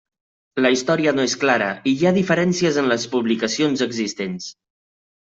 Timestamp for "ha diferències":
2.07-2.79